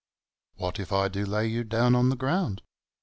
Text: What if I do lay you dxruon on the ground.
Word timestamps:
What 0.55 0.79
if 0.79 0.91
I 0.91 1.09
do 1.09 1.27
lay 1.27 1.45
you 1.45 1.63
dxruon 1.63 1.95
on 1.95 2.09
the 2.09 2.15
ground. 2.15 2.63